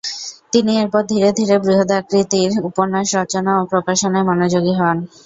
তিনি 0.53 0.71
এরপর 0.77 1.01
ধীরে 1.05 1.29
ধীরে 1.39 1.55
বৃহদাকৃতির 1.63 2.51
উপন্যাস 2.69 3.07
রচনা 3.17 3.51
ও 3.57 3.69
প্রকাশনায় 3.71 4.27
মনযোগী 4.29 4.73
হন। 4.79 4.97